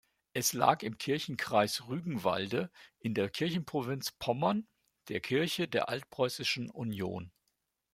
[0.33, 4.67] Es lag im Kirchenkreis Rügenwalde in der Kirchenprovinz Pommern
[5.09, 7.31] der Kirche der Altpreußischen Union.